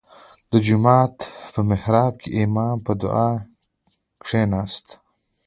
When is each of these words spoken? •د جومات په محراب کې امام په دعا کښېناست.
•د 0.51 0.53
جومات 0.65 1.15
په 1.53 1.59
محراب 1.69 2.13
کې 2.23 2.29
امام 2.43 2.77
په 2.85 2.91
دعا 3.01 3.29
کښېناست. 4.23 4.87